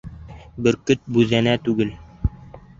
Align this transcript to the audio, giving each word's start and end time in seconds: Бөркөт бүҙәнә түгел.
Бөркөт 0.67 1.05
бүҙәнә 1.19 1.55
түгел. 1.69 1.95